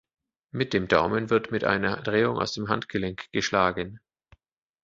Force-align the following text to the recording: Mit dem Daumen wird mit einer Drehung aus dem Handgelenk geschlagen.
Mit 0.49 0.73
dem 0.73 0.87
Daumen 0.87 1.29
wird 1.29 1.51
mit 1.51 1.63
einer 1.63 1.97
Drehung 1.97 2.39
aus 2.39 2.53
dem 2.53 2.69
Handgelenk 2.69 3.31
geschlagen. 3.31 3.99